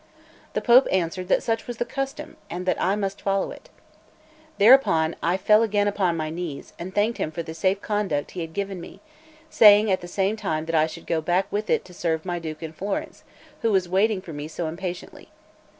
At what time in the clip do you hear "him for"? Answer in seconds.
7.19-7.43